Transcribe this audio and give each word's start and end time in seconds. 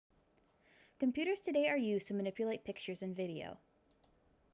computers 0.97 1.41
today 1.41 1.67
are 1.69 1.77
used 1.77 2.07
to 2.07 2.15
manipulate 2.15 2.65
pictures 2.65 3.03
and 3.03 3.15
videos 3.15 3.59